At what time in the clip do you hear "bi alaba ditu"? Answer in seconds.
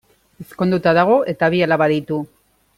1.57-2.21